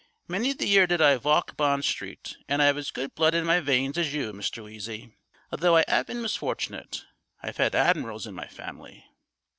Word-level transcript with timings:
"Many 0.27 0.53
the 0.53 0.65
year 0.65 0.87
did 0.87 0.99
I 0.99 1.17
valk 1.17 1.55
Bond 1.55 1.85
Street, 1.85 2.35
and 2.47 2.59
I 2.59 2.69
'ave 2.69 2.79
as 2.79 2.89
good 2.89 3.13
blood 3.13 3.35
in 3.35 3.45
my 3.45 3.59
weins 3.61 3.99
as 3.99 4.15
you, 4.15 4.33
Mr. 4.33 4.63
Heasy, 4.67 5.13
although 5.51 5.77
I 5.77 5.83
'ave 5.87 6.05
been 6.11 6.23
misfortunate. 6.23 7.05
I've 7.43 7.57
had 7.57 7.73
hadmirals 7.73 8.25
in 8.25 8.33
my 8.33 8.47
family." 8.47 9.05